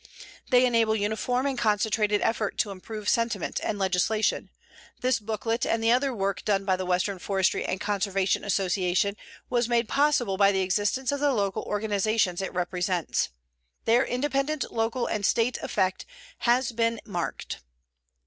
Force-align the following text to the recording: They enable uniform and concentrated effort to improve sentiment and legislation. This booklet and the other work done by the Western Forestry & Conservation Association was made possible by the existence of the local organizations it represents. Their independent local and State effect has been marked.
They 0.49 0.65
enable 0.65 0.95
uniform 0.95 1.45
and 1.45 1.55
concentrated 1.59 2.21
effort 2.21 2.57
to 2.57 2.71
improve 2.71 3.07
sentiment 3.07 3.59
and 3.61 3.77
legislation. 3.77 4.49
This 5.01 5.19
booklet 5.19 5.63
and 5.63 5.83
the 5.83 5.91
other 5.91 6.11
work 6.11 6.43
done 6.43 6.65
by 6.65 6.75
the 6.75 6.87
Western 6.87 7.19
Forestry 7.19 7.63
& 7.77 7.79
Conservation 7.79 8.43
Association 8.43 9.15
was 9.47 9.69
made 9.69 9.87
possible 9.87 10.37
by 10.37 10.51
the 10.51 10.61
existence 10.61 11.11
of 11.11 11.19
the 11.19 11.33
local 11.33 11.61
organizations 11.65 12.41
it 12.41 12.51
represents. 12.51 13.29
Their 13.85 14.03
independent 14.03 14.71
local 14.73 15.05
and 15.05 15.23
State 15.23 15.59
effect 15.61 16.07
has 16.39 16.71
been 16.71 16.99
marked. 17.05 17.59